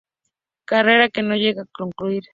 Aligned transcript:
Carrera 0.65 1.09
que 1.09 1.21
no 1.21 1.35
llega 1.35 1.61
a 1.61 1.65
concluir. 1.71 2.23